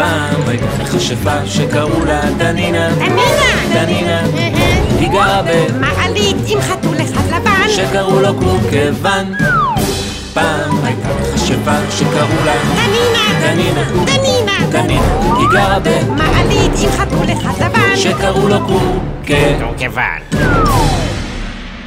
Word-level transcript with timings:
פעם 0.00 0.48
הייתה 0.48 0.66
מכשפה 0.82 1.46
שקראו 1.46 2.04
לה 2.04 2.20
דנינה. 2.38 2.90
דנינה! 2.94 3.74
דנינה. 3.74 4.20
היא 4.98 5.08
גרה 5.08 5.42
מעלית 5.80 6.36
עם 6.46 6.60
חתול 6.60 6.96
אחד 7.02 7.26
לבן. 7.26 7.68
שקראו 7.68 8.20
לו 8.20 8.34
קורקוון. 8.34 9.34
פעם 10.34 10.84
הייתה 10.84 11.08
מכשפה 11.20 11.90
שקראו 11.90 12.44
לה 12.44 12.54
דנינה! 12.76 13.40
דנינה. 13.40 13.84
דנינה! 14.04 14.70
דנינה. 14.70 15.36
היא 15.38 15.48
גרה 15.52 15.78
מעלית 16.16 16.72
עם 16.82 16.90
חתול 16.90 17.32
אחד 17.32 17.64
לבן. 17.64 17.96
שקראו 17.96 18.48
לו 18.48 18.58
קורקוון. 18.66 20.40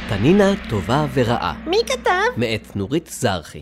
תנינה 0.08 0.52
טובה 0.68 1.04
ורעה, 1.14 1.52
מי 1.66 1.78
כתב? 1.86 2.10
מאת 2.36 2.76
נורית 2.76 3.10
זרחי. 3.12 3.60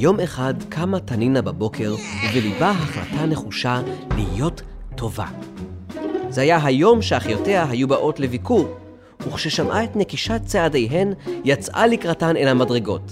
יום 0.00 0.20
אחד 0.20 0.54
קמה 0.68 1.00
תנינה 1.00 1.42
בבוקר 1.42 1.94
ובליבה 2.24 2.70
החלטה 2.70 3.26
נחושה 3.26 3.80
להיות 4.16 4.62
טובה. 4.96 5.26
זה 6.28 6.40
היה 6.40 6.58
היום 6.64 7.02
שאחיותיה 7.02 7.66
היו 7.70 7.88
באות 7.88 8.20
לביקור, 8.20 8.68
וכששמעה 9.20 9.84
את 9.84 9.96
נקישת 9.96 10.40
צעדיהן, 10.46 11.14
יצאה 11.44 11.86
לקראתן 11.86 12.36
אל 12.36 12.48
המדרגות. 12.48 13.02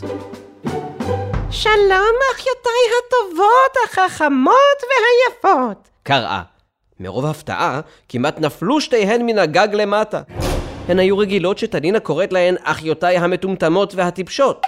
שלום 1.50 2.16
אחיותיי 2.34 2.82
הטובות, 2.98 3.76
החכמות 3.84 4.78
והיפות. 4.82 5.88
קראה. 6.02 6.42
מרוב 7.00 7.26
הפתעה, 7.26 7.80
כמעט 8.08 8.40
נפלו 8.40 8.80
שתיהן 8.80 9.26
מן 9.26 9.38
הגג 9.38 9.68
למטה. 9.72 10.22
הן 10.88 10.98
היו 10.98 11.18
רגילות 11.18 11.58
שתנינה 11.58 12.00
קוראת 12.00 12.32
להן 12.32 12.56
אחיותיי 12.62 13.16
המטומטמות 13.16 13.94
והטיפשות. 13.94 14.66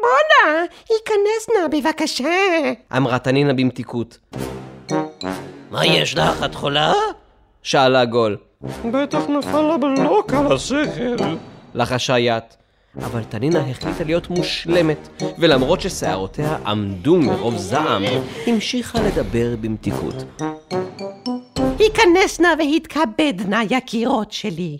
בואנה, 0.00 0.64
היכנס 0.88 1.48
נא 1.48 1.68
בבקשה. 1.78 2.72
אמרה 2.96 3.18
תנינה 3.18 3.52
במתיקות. 3.52 4.18
מה 5.70 5.86
יש 5.86 6.16
לך? 6.16 6.44
את 6.44 6.54
חולה? 6.54 6.92
שאלה 7.62 8.04
גול. 8.04 8.36
בטח 8.92 9.28
נפל 9.28 9.60
לה 9.60 9.76
בלוק 9.76 10.32
על 10.32 10.52
השכל. 10.52 11.36
לחשה 11.74 12.18
ית. 12.18 12.56
אבל 12.96 13.24
תנינה 13.24 13.70
החליטה 13.70 14.04
להיות 14.04 14.30
מושלמת, 14.30 15.08
ולמרות 15.38 15.80
ששערותיה 15.80 16.58
עמדו 16.66 17.16
מרוב 17.16 17.56
זעם, 17.56 18.02
המשיכה 18.46 18.98
לדבר 19.02 19.54
במתיקות. 19.60 20.14
היכנס 21.78 22.40
נא 22.40 22.48
והתכבד 22.58 23.34
נא, 23.48 23.58
יקירות 23.70 24.32
שלי. 24.32 24.78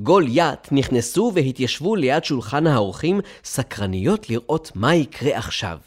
גול 0.00 0.24
ית 0.28 0.72
נכנסו 0.72 1.32
והתיישבו 1.34 1.96
ליד 1.96 2.24
שולחן 2.24 2.66
האורחים, 2.66 3.20
סקרניות 3.44 4.30
לראות 4.30 4.72
מה 4.74 4.94
יקרה 4.94 5.38
עכשיו. 5.38 5.78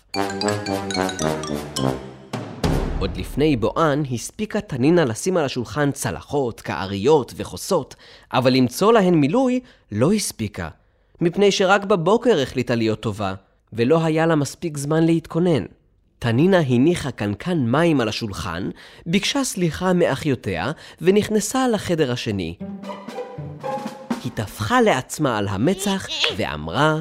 עוד 2.99 3.17
לפני 3.17 3.55
בואן 3.55 4.03
הספיקה 4.11 4.61
תנינה 4.61 5.05
לשים 5.05 5.37
על 5.37 5.45
השולחן 5.45 5.91
צלחות, 5.91 6.61
כעריות 6.61 7.33
וכוסות, 7.37 7.95
אבל 8.33 8.53
למצוא 8.53 8.93
להן 8.93 9.13
מילוי 9.13 9.59
לא 9.91 10.13
הספיקה, 10.13 10.69
מפני 11.21 11.51
שרק 11.51 11.85
בבוקר 11.85 12.41
החליטה 12.41 12.75
להיות 12.75 12.99
טובה, 12.99 13.33
ולא 13.73 14.03
היה 14.03 14.25
לה 14.25 14.35
מספיק 14.35 14.77
זמן 14.77 15.03
להתכונן. 15.03 15.63
תנינה 16.19 16.59
הניחה 16.59 17.11
קנקן 17.11 17.57
מים 17.57 18.01
על 18.01 18.09
השולחן, 18.09 18.69
ביקשה 19.05 19.43
סליחה 19.43 19.93
מאחיותיה, 19.93 20.71
ונכנסה 21.01 21.67
לחדר 21.67 22.11
השני. 22.11 22.55
היא 24.23 24.31
טפחה 24.31 24.81
לעצמה 24.81 25.37
על 25.37 25.47
המצח 25.47 26.07
ואמרה, 26.37 26.95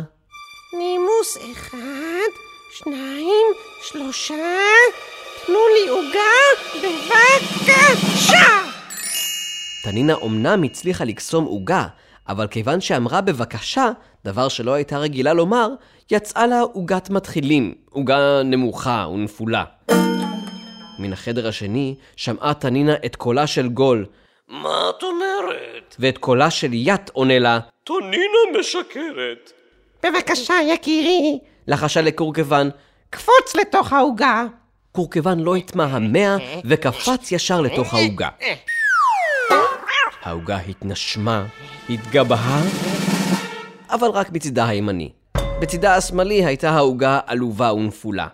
נימוס 0.78 1.52
אחד, 1.52 2.30
שניים, 2.78 3.46
שלושה, 3.82 4.34
תנו 5.46 5.58
לי 5.74 5.88
עוגה, 5.88 6.30
בבקשה! 6.76 8.46
תנינה 9.84 10.14
אמנם 10.24 10.62
הצליחה 10.62 11.04
לקסום 11.04 11.44
עוגה, 11.44 11.86
אבל 12.28 12.46
כיוון 12.46 12.80
שאמרה 12.80 13.20
בבקשה, 13.20 13.90
דבר 14.24 14.48
שלא 14.48 14.74
הייתה 14.74 14.98
רגילה 14.98 15.32
לומר, 15.32 15.68
יצאה 16.10 16.46
לה 16.46 16.60
עוגת 16.60 17.10
מתחילים, 17.10 17.74
עוגה 17.90 18.42
נמוכה 18.44 19.06
ונפולה. 19.14 19.64
מן 20.98 21.12
החדר 21.12 21.48
השני 21.48 21.94
שמעה 22.16 22.54
תנינה 22.54 22.94
את 23.06 23.16
קולה 23.16 23.46
של 23.46 23.68
גול, 23.68 24.06
מה 24.50 24.90
את 24.90 25.02
אומרת? 25.02 25.96
ואת 25.98 26.18
קולה 26.18 26.50
של 26.50 26.68
ית 26.72 27.10
עונה 27.12 27.38
לה, 27.38 27.58
טונינה 27.84 28.58
משקרת. 28.60 29.52
בבקשה, 30.02 30.54
יקירי, 30.68 31.38
לחשה 31.66 32.00
לקורקוון. 32.00 32.70
קפוץ 33.10 33.56
לתוך 33.60 33.92
העוגה. 33.92 34.44
קורקוון 34.92 35.40
לא 35.40 35.54
התמהמה 35.54 36.36
וקפץ 36.64 37.32
ישר 37.32 37.60
לתוך 37.60 37.94
העוגה. 37.94 38.28
העוגה 40.22 40.56
התנשמה, 40.56 41.46
התגבהה, 41.90 42.62
אבל 43.90 44.08
רק 44.08 44.30
בצידה 44.30 44.68
הימני. 44.68 45.12
בצידה 45.60 45.96
השמאלי 45.96 46.44
הייתה 46.44 46.70
העוגה 46.70 47.20
עלובה 47.26 47.72
ונפולה. 47.72 48.26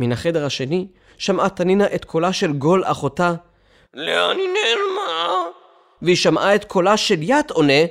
מן 0.00 0.12
החדר 0.12 0.46
השני 0.46 0.86
שמעה 1.18 1.48
תנינה 1.48 1.86
את 1.94 2.04
קולה 2.04 2.32
של 2.32 2.52
גול 2.52 2.82
אחותה, 2.84 3.34
לאן 3.94 4.36
היא 4.38 4.48
נעלמה? 4.48 5.44
והיא 6.02 6.16
שמעה 6.16 6.54
את 6.54 6.64
קולה 6.64 6.96
של 6.96 7.18
ית 7.20 7.50
עונה, 7.50 7.82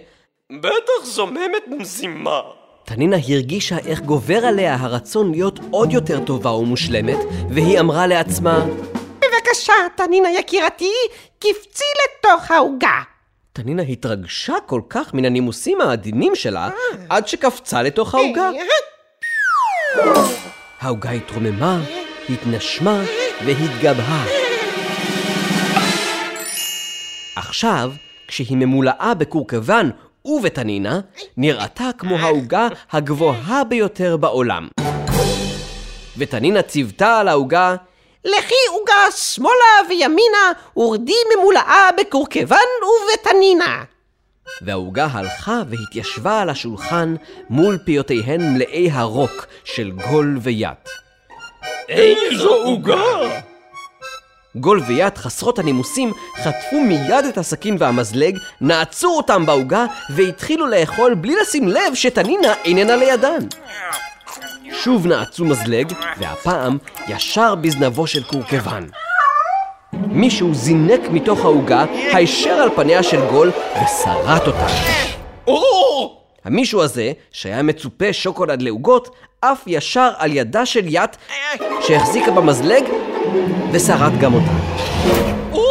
בטח 0.51 1.03
זוממת 1.03 1.67
מזימה. 1.67 2.41
תנינה 2.85 3.17
הרגישה 3.29 3.77
איך 3.77 4.01
גובר 4.01 4.45
עליה 4.45 4.75
הרצון 4.79 5.31
להיות 5.31 5.59
עוד 5.71 5.93
יותר 5.93 6.25
טובה 6.25 6.51
ומושלמת, 6.51 7.17
והיא 7.49 7.79
אמרה 7.79 8.07
לעצמה, 8.07 8.65
בבקשה, 9.19 9.73
תנינה 9.95 10.31
יקירתי, 10.31 10.91
קפצי 11.39 11.83
לתוך 12.03 12.51
העוגה. 12.51 13.01
תנינה 13.53 13.81
התרגשה 13.81 14.53
כל 14.65 14.81
כך 14.89 15.13
מן 15.13 15.25
הנימוסים 15.25 15.81
העדינים 15.81 16.35
שלה, 16.35 16.69
עד 17.09 17.27
שקפצה 17.27 17.81
לתוך 17.81 18.15
העוגה. 18.15 18.49
העוגה 20.79 21.09
התרוממה, 21.09 21.79
התנשמה 22.29 23.01
והתגבהה. 23.45 24.44
עכשיו, 27.55 27.91
כשהיא 28.27 28.57
ממולאה 28.57 29.13
בקורקוון 29.17 29.91
ובתנינה, 30.25 30.99
נראתה 31.37 31.89
כמו 31.97 32.15
העוגה 32.15 32.67
הגבוהה 32.91 33.63
ביותר 33.63 34.17
בעולם. 34.17 34.67
ותנינה 36.17 36.61
ציוותה 36.61 37.19
על 37.19 37.27
העוגה, 37.27 37.75
לכי 38.25 38.53
עוגה 38.69 39.11
שמאלה 39.11 39.89
וימינה, 39.89 40.51
ורדי 40.77 41.13
ממולאה 41.35 41.89
בקורקוון 41.97 42.67
ובתנינה. 42.83 43.83
והעוגה 44.61 45.07
הלכה 45.11 45.61
והתיישבה 45.69 46.41
על 46.41 46.49
השולחן 46.49 47.15
מול 47.49 47.77
פיותיהן 47.85 48.53
מלאי 48.53 48.91
הרוק 48.91 49.45
של 49.63 49.91
גול 49.91 50.37
וית. 50.41 50.89
איזו 51.89 52.53
עוגה! 52.53 53.54
גול 54.55 54.81
ויד 54.87 55.17
חסרות 55.17 55.59
הנימוסים 55.59 56.13
חטפו 56.43 56.79
מיד 56.79 57.25
את 57.29 57.37
הסכין 57.37 57.75
והמזלג, 57.79 58.37
נעצו 58.61 59.17
אותם 59.17 59.45
בעוגה 59.45 59.85
והתחילו 60.09 60.67
לאכול 60.67 61.13
בלי 61.13 61.35
לשים 61.41 61.67
לב 61.67 61.93
שתנינה 61.93 62.53
איננה 62.65 62.95
לידן. 62.95 63.47
שוב 64.71 65.07
נעצו 65.07 65.45
מזלג, 65.45 65.93
והפעם 66.17 66.77
ישר 67.07 67.55
בזנבו 67.55 68.07
של 68.07 68.23
קורקוון. 68.23 68.89
מישהו 69.93 70.53
זינק 70.53 71.01
מתוך 71.11 71.45
העוגה, 71.45 71.85
הישר 72.13 72.53
על 72.53 72.69
פניה 72.75 73.03
של 73.03 73.25
גול, 73.29 73.51
ושרט 73.83 74.47
אותה. 74.47 74.67
או! 75.47 76.21
המישהו 76.45 76.81
הזה, 76.81 77.11
שהיה 77.31 77.63
מצופה 77.63 78.13
שוקולד 78.13 78.61
לעוגות, 78.61 79.15
עף 79.41 79.63
ישר 79.67 80.11
על 80.17 80.31
ידה 80.33 80.65
של 80.65 80.85
ית, 80.87 81.17
שהחזיקה 81.81 82.31
במזלג, 82.31 82.83
ושרט 83.71 84.13
גם 84.19 84.33
אותה. 84.33 84.51
או! 85.51 85.65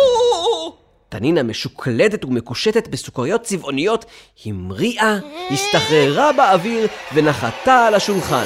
תנינה 1.09 1.43
משוקלדת 1.43 2.25
ומקושטת 2.25 2.89
בסוכריות 2.89 3.43
צבעוניות, 3.43 4.05
המריאה, 4.47 5.19
הסתחררה 5.51 6.33
באוויר 6.33 6.87
ונחתה 7.15 7.87
על 7.87 7.95
השולחן. 7.95 8.45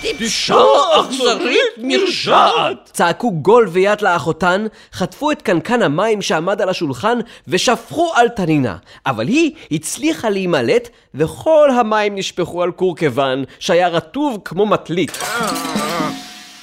טיפשה 0.00 0.56
אכזרית 1.00 1.74
מרשעת! 1.78 2.90
צעקו 2.92 3.32
גול 3.32 3.68
ויד 3.72 4.02
לאחותן, 4.02 4.66
חטפו 4.92 5.30
את 5.30 5.42
קנקן 5.42 5.82
המים 5.82 6.22
שעמד 6.22 6.62
על 6.62 6.68
השולחן 6.68 7.18
ושפכו 7.48 8.12
על 8.14 8.28
תנינה. 8.28 8.76
אבל 9.06 9.28
היא 9.28 9.52
הצליחה 9.72 10.30
להימלט, 10.30 10.88
וכל 11.14 11.70
המים 11.70 12.14
נשפכו 12.14 12.62
על 12.62 12.70
קורקוון, 12.70 13.44
שהיה 13.58 13.88
רטוב 13.88 14.38
כמו 14.44 14.66
מטלית. 14.66 15.18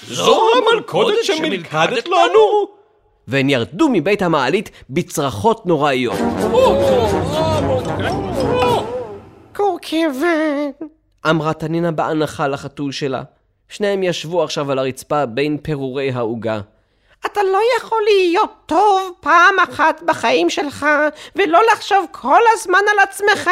זו 0.07 0.41
המלכודת 0.57 1.15
שמלכדת 1.23 2.07
לנו? 2.07 2.67
והן 3.27 3.49
ירדו 3.49 3.89
מבית 3.91 4.21
המעלית 4.21 4.71
בצרחות 4.89 5.65
נוראיות. 5.65 6.17
קורקוון. 9.55 10.71
אמרה 11.29 11.53
תנינה 11.53 11.91
באנחה 11.91 12.47
לחתול 12.47 12.91
שלה. 12.91 13.23
שניהם 13.69 14.03
ישבו 14.03 14.43
עכשיו 14.43 14.71
על 14.71 14.79
הרצפה 14.79 15.25
בין 15.25 15.57
פירורי 15.57 16.11
העוגה. 16.11 16.59
אתה 17.25 17.43
לא 17.43 17.59
יכול 17.77 18.01
להיות 18.03 18.51
טוב 18.65 19.11
פעם 19.19 19.55
אחת 19.69 20.03
בחיים 20.05 20.49
שלך, 20.49 20.85
ולא 21.35 21.59
לחשוב 21.73 22.05
כל 22.11 22.41
הזמן 22.53 22.79
על 22.93 22.99
עצמך? 22.99 23.47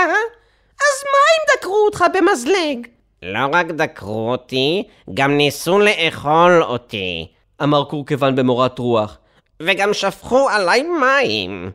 אז 0.82 1.04
מה 1.04 1.20
אם 1.34 1.58
דקרו 1.58 1.86
אותך 1.86 2.06
במזלג? 2.14 2.88
לא 3.24 3.40
רק 3.54 3.68
דקרו 3.68 4.32
אותי, 4.32 4.84
גם 5.14 5.38
ניסו 5.38 5.80
לאכול 5.80 6.64
אותי. 6.64 7.28
אמר 7.64 7.84
קורקוון 7.84 8.36
במורת 8.36 8.80
רוח. 8.80 9.18
וגם 9.60 9.94
שפכו 9.94 10.50
עליי 10.50 10.84
מים. 10.84 11.72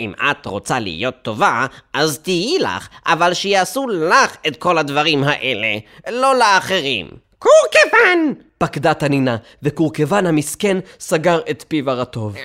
אם 0.00 0.12
את 0.30 0.46
רוצה 0.46 0.78
להיות 0.78 1.14
טובה, 1.22 1.66
אז 1.92 2.18
תהיי 2.18 2.58
לך, 2.58 2.88
אבל 3.06 3.34
שיעשו 3.34 3.86
לך 3.88 4.36
את 4.46 4.56
כל 4.56 4.78
הדברים 4.78 5.24
האלה, 5.24 5.78
לא 6.10 6.34
לאחרים. 6.38 7.08
קורקוון! 7.38 8.34
פקדה 8.58 8.94
תנינה, 8.94 9.36
וקורקוון 9.62 10.26
המסכן 10.26 10.78
סגר 11.00 11.40
את 11.50 11.64
פיו 11.68 11.90
הרטוב. 11.90 12.36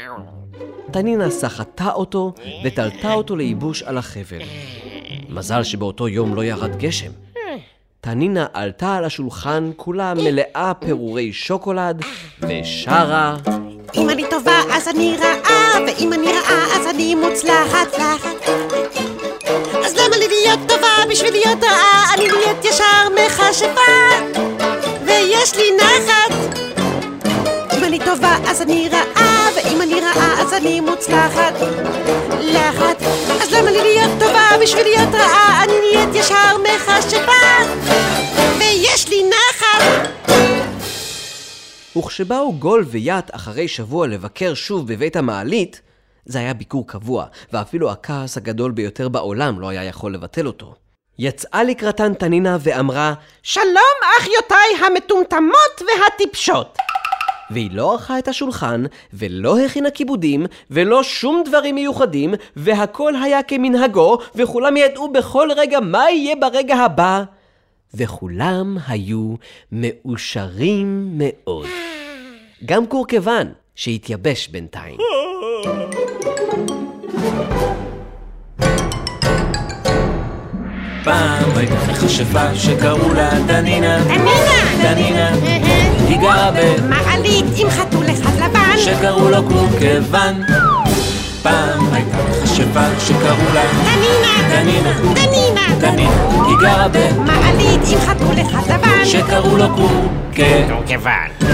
תנינה 0.91 1.29
סחטה 1.29 1.91
אותו 1.91 2.33
ותלתה 2.63 3.13
אותו 3.13 3.35
לייבוש 3.35 3.83
על 3.83 3.97
החבל. 3.97 4.41
מזל 5.29 5.63
שבאותו 5.63 6.07
יום 6.07 6.35
לא 6.35 6.43
ירד 6.43 6.75
גשם. 6.75 7.11
תנינה 8.03 8.45
עלתה 8.53 8.95
על 8.95 9.05
השולחן 9.05 9.71
כולה 9.75 10.13
מלאה 10.13 10.71
פירורי 10.79 11.33
שוקולד 11.33 12.01
ושרה 12.39 13.37
אם 13.95 14.09
אני 14.09 14.23
טובה 14.29 14.59
אז 14.71 14.87
אני 14.87 15.17
רעה, 15.19 15.79
ואם 15.87 16.13
אני 16.13 16.27
רעה 16.27 16.65
אז 16.75 16.87
אני 16.87 17.15
מוצלחת. 17.15 17.93
אז 19.85 19.95
למה 19.95 20.17
לי 20.17 20.27
להיות 20.27 20.59
טובה 20.67 21.05
בשביל 21.09 21.31
להיות 21.31 21.63
רעה? 21.63 22.13
אני 22.13 22.27
נהיית 22.27 22.65
ישר 22.65 23.09
מכשפה, 23.25 24.39
ויש 25.05 25.55
לי 25.55 25.63
נחת. 25.77 26.57
אם 27.77 27.83
אני 27.83 27.99
טובה 27.99 28.37
אז 28.47 28.61
אני 28.61 28.89
רעה, 28.89 29.49
ואם 29.55 29.81
אני 29.81 29.99
רעה 30.01 30.41
אז 30.41 30.53
אני 30.53 30.79
מוצלחת. 30.79 31.53
לחת. 32.41 33.01
אז 33.41 33.53
למה 33.53 33.71
לי 33.71 33.81
להיות 33.83 34.11
טובה 34.19 34.30
בשביל 34.61 34.83
להיות 34.83 35.15
רעה? 35.15 35.63
אני 35.63 35.73
נהיית 35.79 36.15
ישר 36.15 36.57
מכשפה, 36.57 37.31
ויש 38.59 39.09
לי 39.09 39.23
נחת. 39.29 40.09
וכשבאו 41.97 42.53
גול 42.53 42.85
ויאט 42.87 43.35
אחרי 43.35 43.67
שבוע 43.67 44.07
לבקר 44.07 44.53
שוב 44.53 44.87
בבית 44.93 45.15
המעלית, 45.15 45.81
זה 46.25 46.39
היה 46.39 46.53
ביקור 46.53 46.87
קבוע, 46.87 47.25
ואפילו 47.53 47.91
הכעס 47.91 48.37
הגדול 48.37 48.71
ביותר 48.71 49.09
בעולם 49.09 49.59
לא 49.59 49.69
היה 49.69 49.83
יכול 49.83 50.13
לבטל 50.13 50.47
אותו. 50.47 50.73
יצאה 51.19 51.63
לקראתן 51.63 52.13
תנינה 52.13 52.57
ואמרה, 52.59 53.13
שלום 53.43 53.97
אחיותיי 54.19 54.85
המטומטמות 54.87 55.81
והטיפשות. 55.81 56.77
והיא 57.51 57.69
לא 57.73 57.91
ערכה 57.91 58.19
את 58.19 58.27
השולחן, 58.27 58.83
ולא 59.13 59.59
הכינה 59.59 59.89
כיבודים, 59.89 60.45
ולא 60.71 61.03
שום 61.03 61.43
דברים 61.45 61.75
מיוחדים, 61.75 62.33
והכל 62.55 63.13
היה 63.15 63.43
כמנהגו, 63.43 64.17
וכולם 64.35 64.77
ידעו 64.77 65.11
בכל 65.11 65.49
רגע 65.55 65.79
מה 65.79 66.11
יהיה 66.11 66.35
ברגע 66.35 66.75
הבא, 66.75 67.23
וכולם 67.93 68.77
היו 68.87 69.35
מאושרים 69.71 71.11
מאוד. 71.17 71.67
גם 72.65 72.85
קורקוון, 72.85 73.47
שהתייבש 73.75 74.47
בינתיים. 74.47 74.97
פעם 81.03 81.57
הייתה 81.57 81.75
מכשפה 81.89 82.55
שקראו 82.55 83.13
לה 83.13 83.29
דנינה. 83.47 84.03
דנינה! 84.83 85.31
דנינה. 85.35 85.80
חתול 87.91 88.05
אחד 88.11 88.33
לבן. 88.35 88.77
שקראו 88.77 89.29
לו 89.29 89.43
קורקוון. 89.49 90.41
פעם 91.43 91.93
הייתה 91.93 92.17
מכשפה 92.29 92.99
שקראו 92.99 93.53
לה 93.53 93.63
דנינה! 93.83 94.49
דנינה. 94.49 94.93
דנינה! 95.13 95.79
דנינה. 95.79 96.45
היא 96.47 96.57
גרה 96.61 96.87
מעלית 97.25 97.81
עם 97.93 97.99
חתול 97.99 98.41
אחד 98.41 98.71
לבן. 98.71 99.05
שקראו 99.05 99.57
לו. 99.57 99.67
קורקוון. 100.69 101.49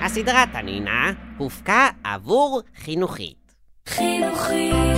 הסדרה 0.00 0.44
תנינה 0.52 1.10
הופקה 1.38 1.88
עבור 2.04 2.60
חינוכית. 2.84 3.54
חינוכית 3.88 4.97